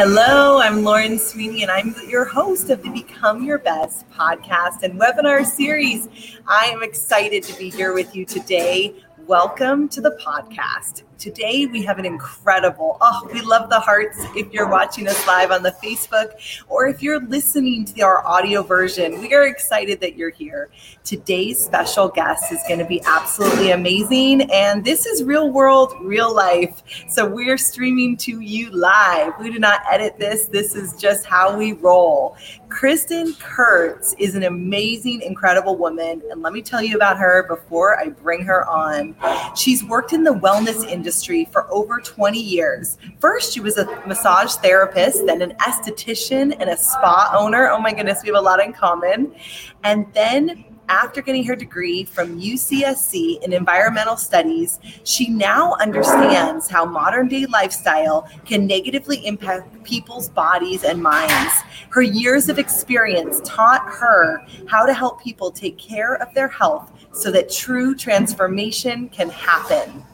[0.00, 4.94] Hello, I'm Lauren Sweeney, and I'm your host of the Become Your Best podcast and
[4.94, 6.06] webinar series.
[6.46, 8.94] I am excited to be here with you today.
[9.28, 11.02] Welcome to the podcast.
[11.18, 15.50] Today we have an incredible, oh, we love the hearts if you're watching us live
[15.50, 16.32] on the Facebook
[16.66, 19.20] or if you're listening to our audio version.
[19.20, 20.70] We are excited that you're here.
[21.04, 24.50] Today's special guest is going to be absolutely amazing.
[24.50, 26.82] And this is real world, real life.
[27.10, 29.34] So we're streaming to you live.
[29.38, 32.34] We do not edit this, this is just how we roll.
[32.68, 36.22] Kristen Kurtz is an amazing, incredible woman.
[36.30, 39.16] And let me tell you about her before I bring her on.
[39.56, 42.98] She's worked in the wellness industry for over 20 years.
[43.20, 47.68] First, she was a massage therapist, then an esthetician and a spa owner.
[47.70, 49.34] Oh my goodness, we have a lot in common.
[49.84, 56.84] And then after getting her degree from UCSC in environmental studies, she now understands how
[56.84, 61.54] modern day lifestyle can negatively impact people's bodies and minds.
[61.90, 66.92] Her years of experience taught her how to help people take care of their health
[67.12, 70.04] so that true transformation can happen.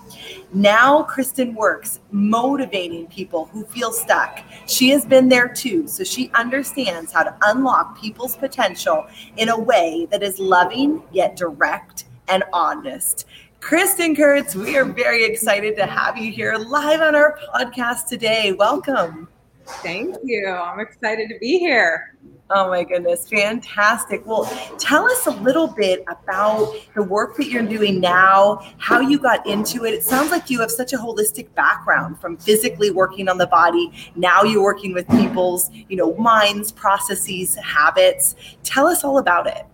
[0.52, 4.40] Now, Kristen works motivating people who feel stuck.
[4.66, 9.06] She has been there too, so she understands how to unlock people's potential
[9.36, 13.26] in a way that is loving yet direct and honest.
[13.60, 18.52] Kristen Kurtz, we are very excited to have you here live on our podcast today.
[18.52, 19.28] Welcome.
[19.66, 20.48] Thank you.
[20.48, 22.13] I'm excited to be here.
[22.50, 24.26] Oh my goodness, fantastic.
[24.26, 24.44] Well,
[24.78, 29.46] tell us a little bit about the work that you're doing now, how you got
[29.46, 29.94] into it.
[29.94, 33.90] It sounds like you have such a holistic background from physically working on the body.
[34.14, 38.36] Now you're working with people's, you know, minds, processes, habits.
[38.62, 39.64] Tell us all about it.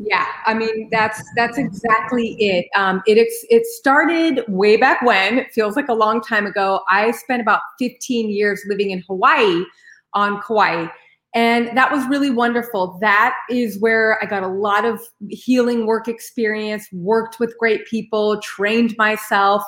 [0.00, 2.66] Yeah, I mean that's that's exactly it.
[2.74, 3.16] Um, it
[3.48, 5.38] it started way back when.
[5.38, 6.80] It feels like a long time ago.
[6.90, 9.64] I spent about 15 years living in Hawaii
[10.12, 10.88] on Kauai
[11.36, 12.96] and that was really wonderful.
[13.02, 18.40] That is where I got a lot of healing work experience, worked with great people,
[18.40, 19.62] trained myself,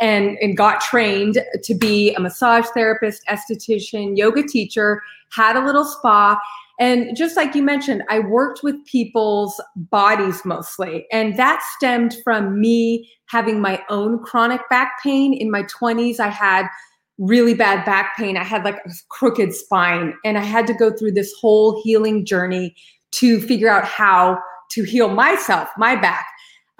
[0.00, 5.84] and, and got trained to be a massage therapist, esthetician, yoga teacher, had a little
[5.84, 6.36] spa.
[6.80, 11.06] And just like you mentioned, I worked with people's bodies mostly.
[11.12, 15.32] And that stemmed from me having my own chronic back pain.
[15.32, 16.66] In my 20s, I had
[17.18, 18.36] really bad back pain.
[18.36, 22.24] I had like a crooked spine, and I had to go through this whole healing
[22.24, 22.74] journey
[23.12, 24.38] to figure out how
[24.72, 26.26] to heal myself, my back.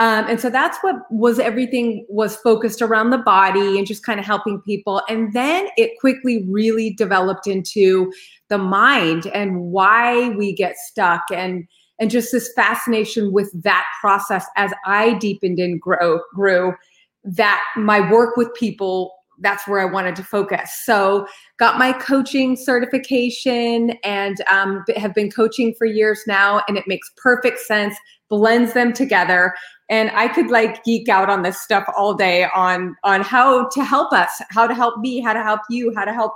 [0.00, 4.18] Um, and so that's what was everything was focused around the body and just kind
[4.18, 5.00] of helping people.
[5.08, 8.12] And then it quickly really developed into
[8.48, 11.66] the mind and why we get stuck and
[12.00, 16.74] and just this fascination with that process as I deepened and grow grew
[17.22, 20.70] that my work with people that's where I wanted to focus.
[20.84, 21.26] So,
[21.58, 27.10] got my coaching certification and um, have been coaching for years now, and it makes
[27.16, 27.96] perfect sense,
[28.28, 29.54] blends them together.
[29.90, 33.84] And I could like geek out on this stuff all day on on how to
[33.84, 36.32] help us, how to help me, how to help you, how to help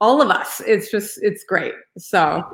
[0.00, 0.60] all of us.
[0.66, 1.74] It's just it's great.
[1.96, 2.44] So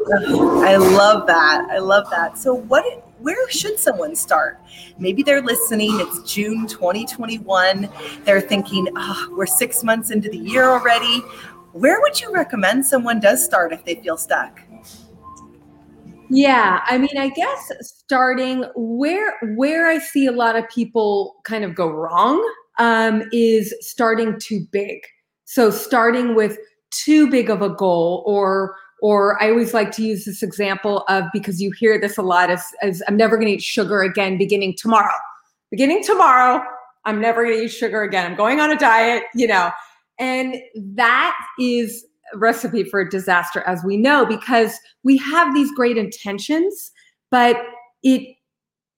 [0.65, 1.67] I love that.
[1.71, 2.39] I love that.
[2.39, 2.85] So what
[3.19, 4.61] where should someone start?
[4.99, 7.89] Maybe they're listening, it's June 2021.
[8.25, 11.21] They're thinking, oh, we're six months into the year already.
[11.73, 14.61] Where would you recommend someone does start if they feel stuck?
[16.31, 21.65] Yeah, I mean, I guess starting where where I see a lot of people kind
[21.65, 22.43] of go wrong
[22.79, 25.01] um, is starting too big.
[25.45, 26.59] So starting with
[26.97, 31.25] too big of a goal or or I always like to use this example of
[31.33, 34.39] because you hear this a lot as, as I'm never going to eat sugar again
[34.39, 35.13] beginning tomorrow.
[35.71, 36.65] Beginning tomorrow,
[37.05, 38.25] I'm never going to eat sugar again.
[38.25, 39.71] I'm going on a diet, you know.
[40.19, 45.71] And that is a recipe for a disaster as we know because we have these
[45.73, 46.91] great intentions,
[47.31, 47.57] but
[48.03, 48.23] it,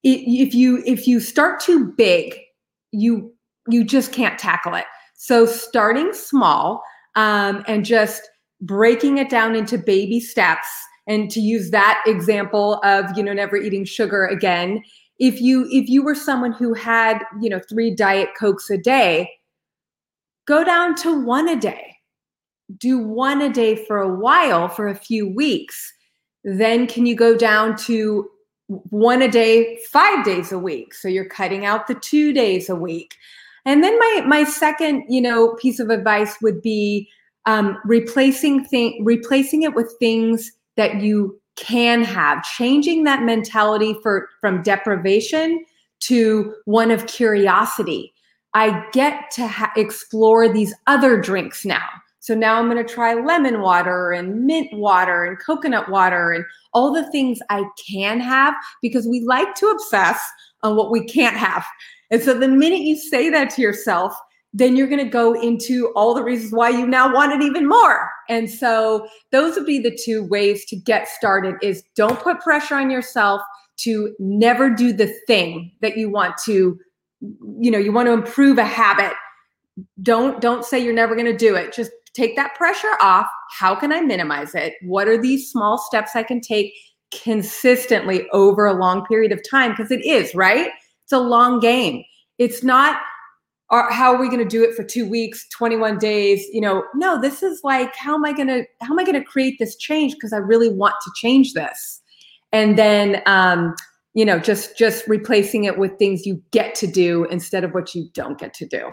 [0.04, 2.38] it if you if you start too big,
[2.92, 3.32] you
[3.68, 4.84] you just can't tackle it.
[5.14, 6.82] So starting small
[7.16, 8.28] um, and just
[8.60, 10.68] breaking it down into baby steps
[11.06, 14.82] and to use that example of you know never eating sugar again
[15.18, 19.30] if you if you were someone who had you know three diet cokes a day
[20.46, 21.94] go down to one a day
[22.78, 25.92] do one a day for a while for a few weeks
[26.44, 28.30] then can you go down to
[28.68, 30.94] one a day, five days a week.
[30.94, 33.14] So you're cutting out the two days a week.
[33.66, 37.08] And then my my second, you know, piece of advice would be
[37.44, 44.28] um, replacing thing replacing it with things that you can have, changing that mentality for
[44.40, 45.64] from deprivation
[46.00, 48.14] to one of curiosity.
[48.54, 51.88] I get to ha- explore these other drinks now.
[52.20, 56.44] So now I'm going to try lemon water and mint water and coconut water and
[56.72, 60.20] all the things I can have because we like to obsess
[60.62, 61.64] on what we can't have.
[62.10, 64.14] And so the minute you say that to yourself,
[64.52, 67.68] then you're going to go into all the reasons why you now want it even
[67.68, 68.10] more.
[68.28, 72.76] And so those would be the two ways to get started is don't put pressure
[72.76, 73.42] on yourself
[73.78, 76.78] to never do the thing that you want to
[77.20, 79.12] you know, you want to improve a habit.
[80.02, 81.72] Don't don't say you're never going to do it.
[81.72, 83.26] Just take that pressure off.
[83.50, 84.74] How can I minimize it?
[84.82, 86.72] What are these small steps I can take
[87.12, 90.70] consistently over a long period of time because it is, right?
[91.06, 92.02] It's a long game.
[92.38, 93.00] It's not
[93.70, 96.44] are, how are we going to do it for two weeks 21 days?
[96.52, 99.14] You know no this is like how am i going to how am i going
[99.14, 102.00] to create this change because i really want to change this?
[102.50, 103.76] And then um,
[104.14, 107.94] you know just just replacing it with things you get to do instead of what
[107.94, 108.90] you don't get to do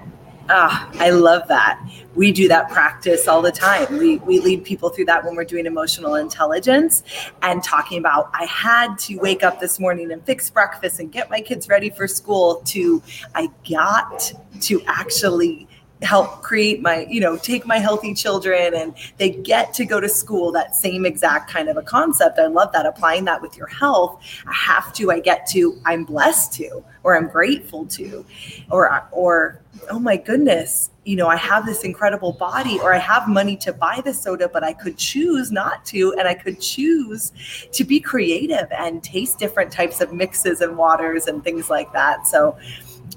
[0.50, 1.80] Ah, I love that.
[2.16, 3.98] We do that practice all the time.
[3.98, 7.04] We, we lead people through that when we're doing emotional intelligence
[7.42, 11.30] and talking about I had to wake up this morning and fix breakfast and get
[11.30, 13.02] my kids ready for school to
[13.34, 15.68] I got to actually
[16.04, 20.10] help create my you know take my healthy children and they get to go to
[20.10, 22.40] school that same exact kind of a concept.
[22.40, 24.22] I love that applying that with your health.
[24.48, 28.26] I have to i get to i'm blessed to or i'm grateful to
[28.72, 33.28] or or oh my goodness you know i have this incredible body or i have
[33.28, 37.32] money to buy the soda but i could choose not to and i could choose
[37.72, 42.28] to be creative and taste different types of mixes and waters and things like that.
[42.28, 42.58] So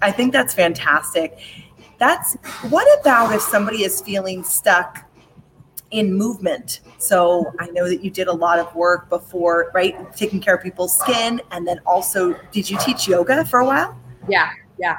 [0.02, 1.38] i think that's fantastic
[1.98, 2.34] that's
[2.69, 5.08] what about if somebody is feeling stuck
[5.90, 6.81] in movement?
[6.98, 9.94] So I know that you did a lot of work before, right?
[10.16, 11.40] Taking care of people's skin.
[11.50, 13.96] And then also, did you teach yoga for a while?
[14.28, 14.98] Yeah, yeah.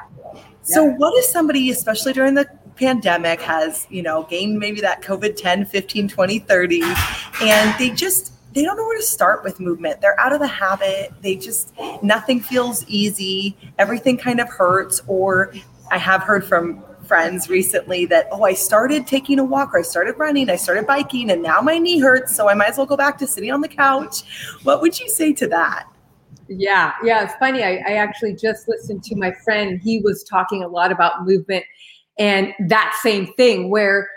[0.62, 0.96] So, yeah.
[0.96, 5.66] what if somebody, especially during the pandemic, has, you know, gained maybe that COVID 10,
[5.66, 6.82] 15, 20, 30,
[7.42, 10.00] and they just, they don't know where to start with movement.
[10.00, 11.12] They're out of the habit.
[11.20, 11.72] They just,
[12.02, 13.56] nothing feels easy.
[13.78, 15.02] Everything kind of hurts.
[15.06, 15.52] Or
[15.90, 19.82] I have heard from friends recently that, oh, I started taking a walk or I
[19.82, 22.36] started running, I started biking, and now my knee hurts.
[22.36, 24.22] So I might as well go back to sitting on the couch.
[24.62, 25.88] What would you say to that?
[26.48, 27.62] Yeah, yeah, it's funny.
[27.62, 29.80] I, I actually just listened to my friend.
[29.82, 31.64] He was talking a lot about movement
[32.18, 34.08] and that same thing where,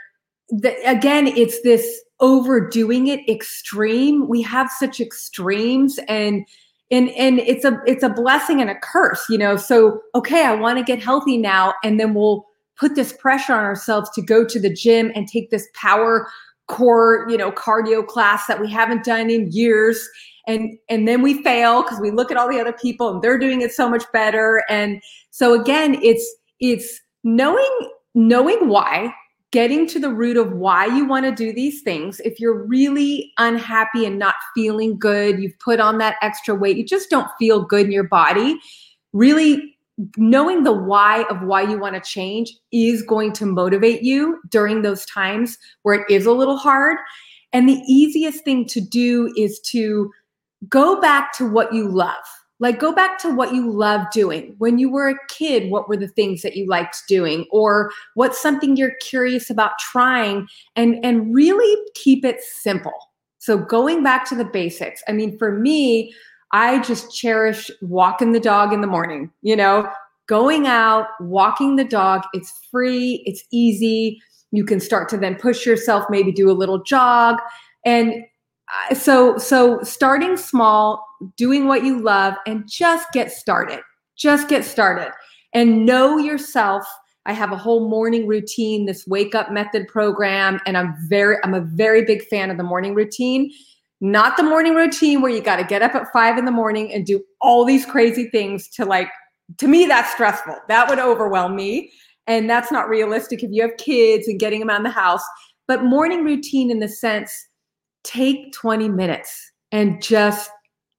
[0.49, 4.27] the, again, it's this overdoing it extreme.
[4.27, 6.45] We have such extremes and
[6.91, 10.53] and and it's a it's a blessing and a curse you know so okay i
[10.53, 12.45] want to get healthy now and then we'll
[12.81, 16.27] put this pressure on ourselves to go to the gym and take this power
[16.67, 20.09] core, you know, cardio class that we haven't done in years.
[20.47, 23.37] And and then we fail because we look at all the other people and they're
[23.37, 24.63] doing it so much better.
[24.67, 24.99] And
[25.29, 26.27] so again, it's
[26.59, 29.13] it's knowing knowing why
[29.51, 32.21] getting to the root of why you want to do these things.
[32.21, 36.85] If you're really unhappy and not feeling good, you've put on that extra weight, you
[36.85, 38.57] just don't feel good in your body,
[39.11, 39.77] really
[40.17, 44.81] knowing the why of why you want to change is going to motivate you during
[44.81, 46.97] those times where it is a little hard.
[47.53, 50.11] And the easiest thing to do is to
[50.69, 52.15] go back to what you love.
[52.59, 54.53] Like, go back to what you love doing.
[54.59, 57.47] When you were a kid, what were the things that you liked doing?
[57.51, 60.47] Or what's something you're curious about trying?
[60.75, 62.93] And, and really keep it simple.
[63.39, 65.01] So, going back to the basics.
[65.07, 66.13] I mean, for me,
[66.53, 69.89] I just cherish walking the dog in the morning, you know,
[70.27, 72.23] going out, walking the dog.
[72.33, 74.21] It's free, it's easy.
[74.51, 77.37] You can start to then push yourself, maybe do a little jog.
[77.85, 78.23] And
[78.89, 81.05] uh, so so starting small,
[81.37, 83.81] doing what you love and just get started.
[84.17, 85.11] Just get started
[85.53, 86.85] and know yourself.
[87.25, 91.53] I have a whole morning routine, this wake up method program and I'm very I'm
[91.53, 93.51] a very big fan of the morning routine
[94.01, 96.91] not the morning routine where you got to get up at five in the morning
[96.91, 99.09] and do all these crazy things to like
[99.57, 100.55] to me that's stressful.
[100.67, 101.91] That would overwhelm me.
[102.27, 105.23] And that's not realistic if you have kids and getting them out of the house.
[105.67, 107.47] But morning routine in the sense
[108.03, 110.49] take 20 minutes and just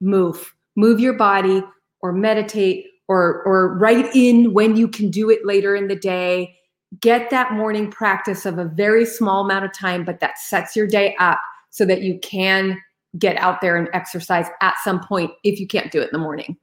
[0.01, 0.55] move.
[0.77, 1.63] Move your body
[2.01, 6.55] or meditate or or write in when you can do it later in the day.
[7.01, 10.87] Get that morning practice of a very small amount of time but that sets your
[10.87, 11.41] day up
[11.71, 12.79] so that you can
[13.19, 16.19] get out there and exercise at some point if you can't do it in the
[16.19, 16.57] morning.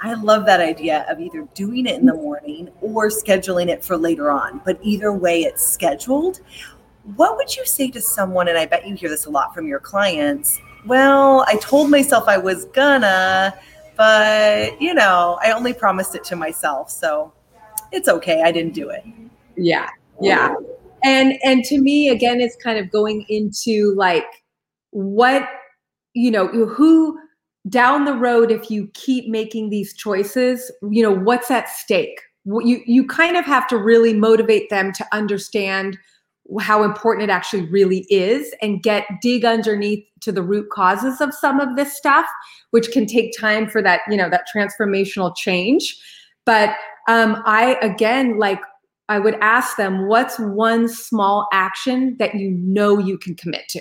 [0.00, 3.96] I love that idea of either doing it in the morning or scheduling it for
[3.96, 4.60] later on.
[4.64, 6.40] But either way, it's scheduled.
[7.14, 9.66] What would you say to someone, and I bet you hear this a lot from
[9.66, 10.60] your clients?
[10.84, 13.54] Well, I told myself I was gonna,
[13.96, 16.90] but you know, I only promised it to myself.
[16.90, 17.32] So
[17.92, 18.42] it's okay.
[18.42, 19.04] I didn't do it.
[19.56, 19.88] Yeah.
[20.20, 20.54] Yeah.
[21.04, 24.26] And and to me again it's kind of going into like
[24.90, 25.48] what
[26.14, 27.18] you know, who
[27.68, 32.20] down the road if you keep making these choices, you know, what's at stake?
[32.44, 35.98] You you kind of have to really motivate them to understand
[36.60, 41.34] how important it actually really is and get dig underneath to the root causes of
[41.34, 42.24] some of this stuff
[42.70, 45.98] which can take time for that you know that transformational change
[46.44, 46.76] but
[47.08, 48.60] um, I again like
[49.08, 53.80] I would ask them, what's one small action that you know you can commit to?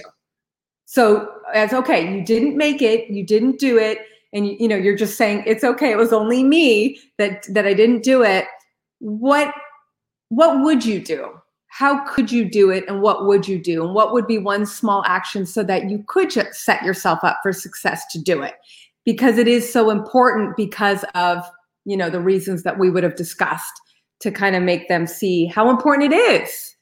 [0.85, 3.99] So as okay, you didn't make it, you didn't do it,
[4.33, 5.91] and you, you know you're just saying it's okay.
[5.91, 8.45] It was only me that that I didn't do it.
[8.99, 9.53] What
[10.29, 11.31] what would you do?
[11.67, 14.65] How could you do it, and what would you do, and what would be one
[14.65, 18.53] small action so that you could set yourself up for success to do it?
[19.03, 21.43] Because it is so important because of
[21.83, 23.73] you know the reasons that we would have discussed
[24.21, 26.74] to kind of make them see how important it is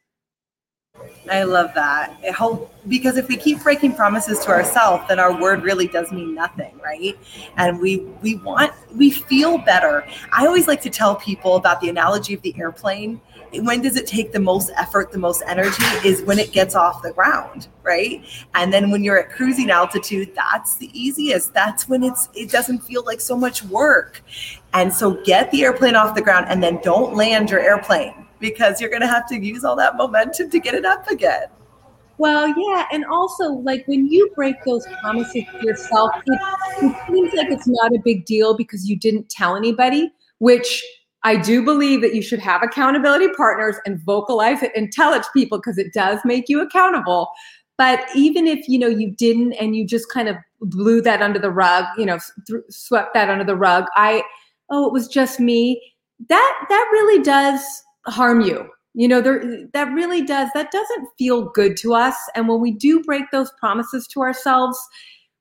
[1.30, 2.18] I love that.
[2.28, 6.12] I hope because if we keep breaking promises to ourselves, then our word really does
[6.12, 7.18] mean nothing, right?
[7.58, 10.06] And we we want we feel better.
[10.32, 13.22] I always like to tell people about the analogy of the airplane
[13.62, 17.04] when does it take the most effort, the most energy is when it gets off
[17.04, 18.26] the ground, right?
[18.56, 21.54] And then when you're at cruising altitude, that's the easiest.
[21.54, 24.24] That's when it's it doesn't feel like so much work.
[24.74, 28.82] And so get the airplane off the ground and then don't land your airplane because
[28.82, 31.48] you're going to have to use all that momentum to get it up again.
[32.18, 36.40] Well, yeah, and also like when you break those promises to yourself, it,
[36.84, 40.84] it seems like it's not a big deal because you didn't tell anybody, which
[41.24, 45.24] I do believe that you should have accountability partners and vocalize it and tell it
[45.24, 47.30] to people because it does make you accountable.
[47.78, 51.40] But even if you know you didn't and you just kind of blew that under
[51.40, 54.22] the rug, you know, th- swept that under the rug, I
[54.70, 55.82] oh, it was just me.
[56.28, 58.70] That that really does harm you.
[58.96, 62.16] You know, there that really does that doesn't feel good to us.
[62.36, 64.78] And when we do break those promises to ourselves,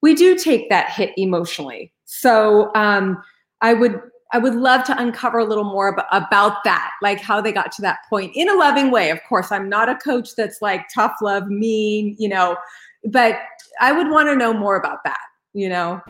[0.00, 1.92] we do take that hit emotionally.
[2.07, 3.23] So um,
[3.61, 4.00] I would
[4.33, 7.71] I would love to uncover a little more about, about that, like how they got
[7.73, 9.11] to that point in a loving way.
[9.11, 12.57] Of course, I'm not a coach that's like tough love, mean, you know,
[13.04, 13.37] but
[13.81, 15.21] I would want to know more about that,
[15.55, 16.01] you know.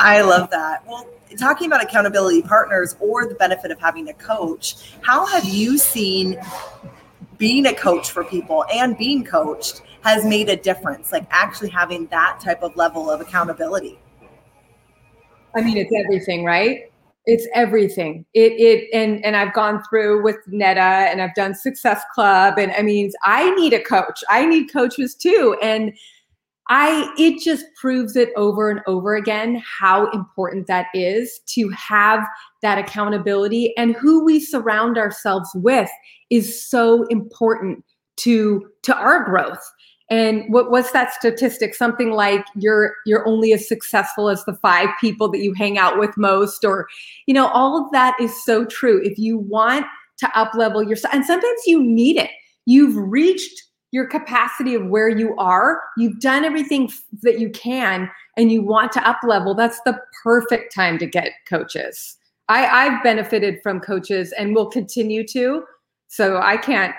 [0.00, 0.86] I love that.
[0.86, 1.06] Well,
[1.38, 6.40] talking about accountability partners or the benefit of having a coach, how have you seen
[7.36, 12.06] being a coach for people and being coached has made a difference, like actually having
[12.06, 13.98] that type of level of accountability?
[15.56, 16.90] I mean, it's everything, right?
[17.28, 22.02] it's everything it it and and i've gone through with netta and i've done success
[22.14, 25.92] club and i mean i need a coach i need coaches too and
[26.68, 32.24] i it just proves it over and over again how important that is to have
[32.62, 35.90] that accountability and who we surround ourselves with
[36.30, 37.84] is so important
[38.18, 39.62] to to our growth.
[40.10, 41.74] And what, what's that statistic?
[41.74, 45.98] Something like you're you're only as successful as the five people that you hang out
[45.98, 46.88] with most or
[47.26, 49.00] you know all of that is so true.
[49.04, 49.86] If you want
[50.18, 52.30] to up level yourself and sometimes you need it.
[52.66, 55.80] You've reached your capacity of where you are.
[55.96, 56.90] You've done everything
[57.22, 59.54] that you can and you want to up level.
[59.54, 62.16] That's the perfect time to get coaches.
[62.50, 65.64] I, i've benefited from coaches and will continue to.
[66.08, 66.94] So i can't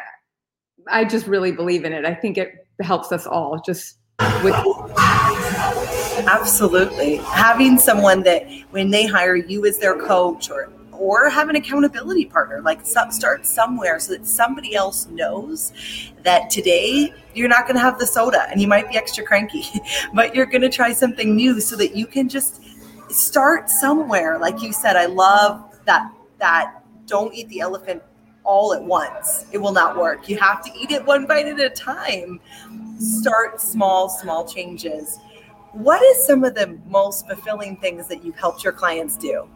[0.92, 2.06] i just really believe in it.
[2.06, 3.98] I think it helps us all just
[4.44, 4.56] with
[6.28, 7.18] absolutely.
[7.18, 12.26] Having someone that when they hire you as their coach or or have an accountability
[12.26, 15.72] partner like start somewhere so that somebody else knows
[16.24, 19.64] that today you're not going to have the soda and you might be extra cranky
[20.14, 22.62] but you're going to try something new so that you can just
[23.10, 28.04] start somewhere like you said i love that that don't eat the elephant
[28.44, 29.46] all at once.
[29.52, 30.28] It will not work.
[30.28, 32.40] You have to eat it one bite at a time.
[32.98, 35.20] Start small, small changes.
[35.74, 39.48] What is some of the most fulfilling things that you've helped your clients do?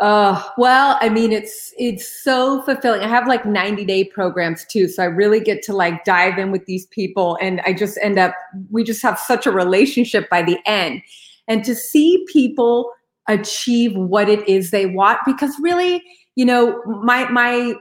[0.00, 3.02] Uh, well, I mean, it's it's so fulfilling.
[3.02, 6.50] I have like 90 day programs too, so I really get to like dive in
[6.50, 8.34] with these people, and I just end up.
[8.70, 11.02] We just have such a relationship by the end,
[11.48, 12.90] and to see people
[13.28, 16.02] achieve what it is they want, because really,
[16.34, 17.74] you know, my my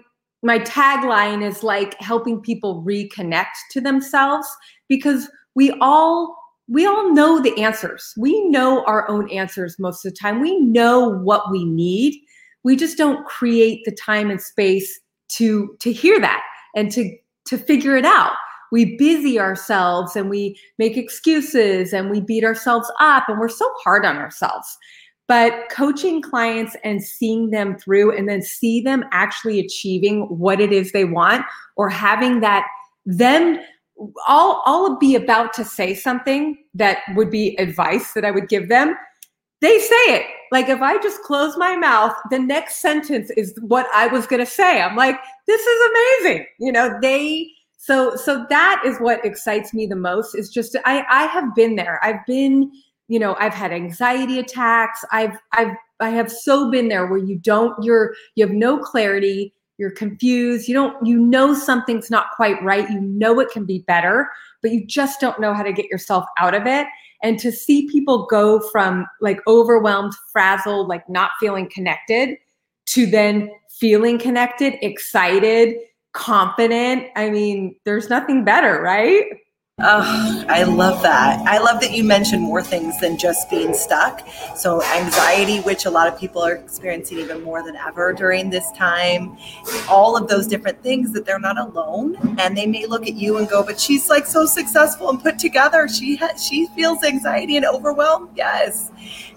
[0.43, 4.47] my tagline is like helping people reconnect to themselves
[4.89, 6.38] because we all
[6.69, 8.13] we all know the answers.
[8.15, 10.39] We know our own answers most of the time.
[10.39, 12.21] We know what we need.
[12.63, 14.99] We just don't create the time and space
[15.29, 16.43] to to hear that
[16.75, 17.15] and to
[17.47, 18.33] to figure it out.
[18.71, 23.67] We busy ourselves and we make excuses and we beat ourselves up and we're so
[23.83, 24.77] hard on ourselves.
[25.27, 30.71] But coaching clients and seeing them through and then see them actually achieving what it
[30.71, 31.45] is they want
[31.77, 32.67] or having that
[33.05, 33.59] them
[34.27, 38.69] I'll I'll be about to say something that would be advice that I would give
[38.69, 38.95] them.
[39.61, 40.25] They say it.
[40.51, 44.39] Like if I just close my mouth, the next sentence is what I was going
[44.39, 44.81] to say.
[44.81, 46.47] I'm like, this is amazing.
[46.59, 51.03] You know, they so so that is what excites me the most is just I
[51.09, 51.99] I have been there.
[52.03, 52.71] I've been,
[53.07, 55.03] you know, I've had anxiety attacks.
[55.11, 59.53] I've I've I have so been there where you don't you're you have no clarity
[59.79, 60.67] you're confused.
[60.67, 62.87] You don't you know something's not quite right.
[62.89, 64.29] You know it can be better
[64.61, 66.87] but you just don't know how to get yourself out of it.
[67.21, 72.37] And to see people go from like overwhelmed frazzled like not feeling connected
[72.87, 75.75] to then feeling connected excited
[76.13, 79.25] confident i mean there's nothing better right
[79.81, 81.39] Oh, I love that.
[81.47, 84.27] I love that you mentioned more things than just being stuck.
[84.55, 88.69] So, anxiety, which a lot of people are experiencing even more than ever during this
[88.73, 89.37] time,
[89.87, 92.17] all of those different things that they're not alone.
[92.39, 95.39] And they may look at you and go, "But she's like so successful and put
[95.39, 95.87] together.
[95.87, 98.91] She ha- she feels anxiety and overwhelmed." Yes,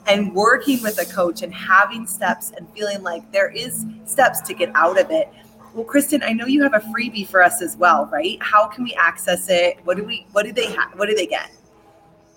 [0.08, 4.54] and working with a coach and having steps and feeling like there is steps to
[4.54, 5.28] get out of it
[5.74, 8.36] well, Kristen, I know you have a freebie for us as well, right?
[8.40, 9.78] How can we access it?
[9.84, 10.26] What do we?
[10.32, 10.92] What do they have?
[10.96, 11.50] What do they get?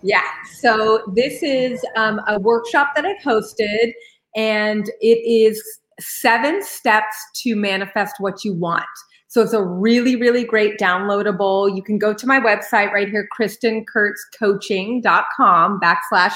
[0.02, 0.24] Yeah.
[0.60, 3.94] So this is um, a workshop that I've hosted,
[4.36, 5.62] and it is
[6.00, 8.86] seven steps to manifest what you want.
[9.28, 11.76] So it's a really, really great downloadable.
[11.76, 16.34] You can go to my website right here, kristenkurtzcoaching.com backslash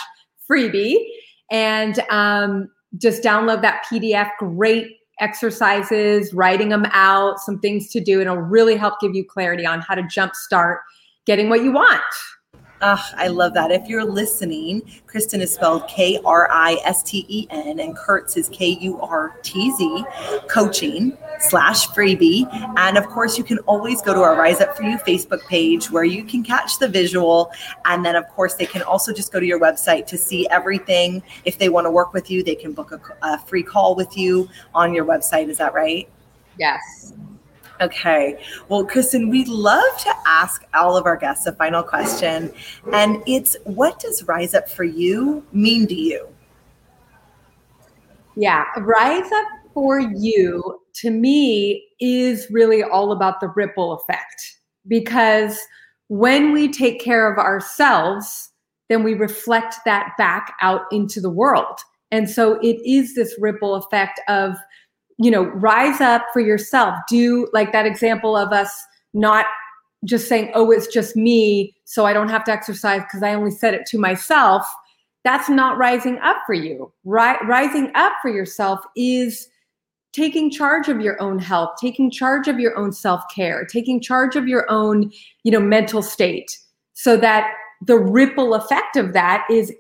[0.50, 0.98] freebie,
[1.52, 4.30] and um, just download that PDF.
[4.40, 8.22] Great exercises, writing them out, some things to do.
[8.22, 10.78] It'll really help give you clarity on how to jumpstart
[11.26, 12.02] getting what you want.
[12.82, 13.72] Oh, I love that.
[13.72, 18.38] If you're listening, Kristen is spelled K R I S T E N and Kurtz
[18.38, 20.06] is K U R T Z
[20.48, 22.48] coaching slash freebie.
[22.78, 25.92] And of course, you can always go to our Rise Up For You Facebook page
[25.92, 27.52] where you can catch the visual.
[27.84, 31.22] And then, of course, they can also just go to your website to see everything.
[31.44, 34.18] If they want to work with you, they can book a, a free call with
[34.18, 35.50] you on your website.
[35.50, 36.08] Is that right?
[36.58, 37.14] Yes.
[37.82, 38.38] Okay.
[38.68, 42.52] Well, Kristen, we'd love to ask all of our guests a final question.
[42.92, 46.28] And it's what does Rise Up for You mean to you?
[48.36, 55.60] Yeah, Rise Up for You to me is really all about the ripple effect because
[56.10, 58.50] when we take care of ourselves,
[58.90, 61.80] then we reflect that back out into the world.
[62.12, 64.56] And so it is this ripple effect of
[65.20, 66.96] you know, rise up for yourself.
[67.08, 68.72] Do like that example of us
[69.14, 69.46] not
[70.06, 73.52] just saying, oh, it's just me, so I don't have to exercise because I only
[73.52, 74.66] said it to myself.
[75.26, 76.92] That's not rising up for you.
[77.04, 79.50] Ri- rising up for yourself is
[80.14, 84.48] taking charge of your own health, taking charge of your own self-care, taking charge of
[84.48, 85.12] your own,
[85.44, 86.58] you know, mental state
[86.94, 87.52] so that
[87.86, 89.74] the ripple effect of that is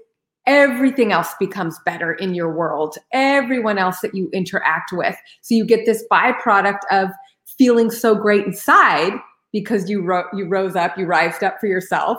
[0.49, 5.15] everything else becomes better in your world, everyone else that you interact with.
[5.41, 7.09] So you get this byproduct of
[7.57, 9.13] feeling so great inside
[9.53, 12.17] because you ro- you rose up, you rised up for yourself,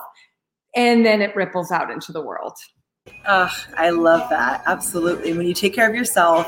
[0.77, 2.57] and then it ripples out into the world.
[3.27, 4.63] Oh, I love that.
[4.65, 5.33] Absolutely.
[5.33, 6.47] When you take care of yourself,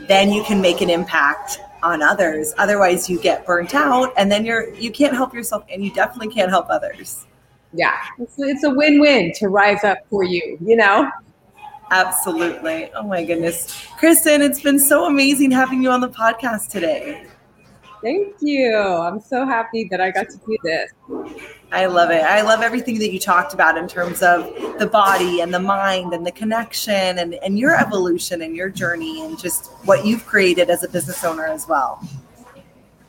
[0.00, 2.52] then you can make an impact on others.
[2.58, 6.34] Otherwise, you get burnt out and then you're you can't help yourself and you definitely
[6.34, 7.26] can't help others
[7.74, 11.10] yeah, it's, it's a win-win to rise up for you, you know?
[11.90, 12.90] Absolutely.
[12.94, 13.86] Oh my goodness.
[13.98, 17.26] Kristen, it's been so amazing having you on the podcast today.
[18.02, 18.76] Thank you.
[18.76, 20.90] I'm so happy that I got to do this.
[21.72, 22.22] I love it.
[22.22, 24.44] I love everything that you talked about in terms of
[24.78, 29.24] the body and the mind and the connection and, and your evolution and your journey
[29.24, 32.06] and just what you've created as a business owner as well.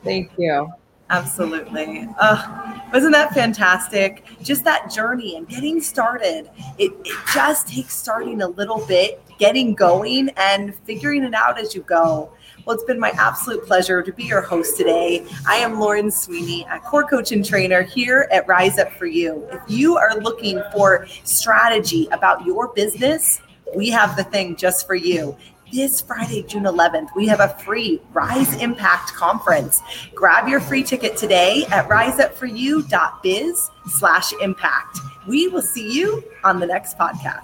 [0.02, 0.72] Thank you.
[1.08, 2.08] Absolutely.
[2.18, 4.24] Uh, wasn't that fantastic?
[4.42, 6.50] Just that journey and getting started.
[6.78, 11.74] It, it just takes starting a little bit, getting going, and figuring it out as
[11.74, 12.32] you go.
[12.64, 15.24] Well, it's been my absolute pleasure to be your host today.
[15.46, 19.46] I am Lauren Sweeney, a core coach and trainer here at Rise Up For You.
[19.52, 23.40] If you are looking for strategy about your business,
[23.76, 25.36] we have the thing just for you
[25.72, 29.82] this Friday, June 11th, we have a free Rise Impact conference.
[30.14, 34.98] Grab your free ticket today at riseupforyou.biz slash impact.
[35.26, 37.34] We will see you on the next podcast.